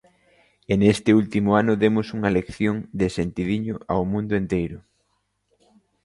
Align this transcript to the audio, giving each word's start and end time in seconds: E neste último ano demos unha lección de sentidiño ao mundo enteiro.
E 0.71 0.73
neste 0.81 1.11
último 1.21 1.49
ano 1.61 1.73
demos 1.83 2.07
unha 2.17 2.33
lección 2.37 2.75
de 2.99 3.07
sentidiño 3.17 3.75
ao 3.91 4.01
mundo 4.13 4.33
enteiro. 4.41 4.79